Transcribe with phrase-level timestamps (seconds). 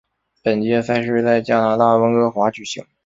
[0.41, 2.83] 本届赛事在加拿大温哥华举行。